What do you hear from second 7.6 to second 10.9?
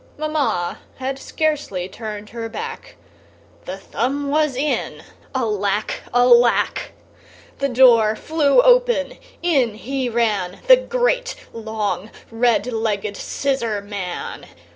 door flew open, in he ran, The